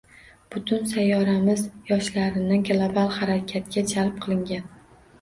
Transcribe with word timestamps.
Butun 0.53 0.87
sayyoramiz 0.93 1.61
yoshlarini 1.91 2.59
global 2.73 3.15
harakatlarga 3.21 3.89
jalb 3.97 4.21
qilingan 4.29 4.71